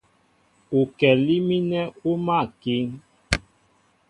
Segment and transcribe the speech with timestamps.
[0.79, 2.87] Ukɛlí mínɛ́ ú máál a kíŋ.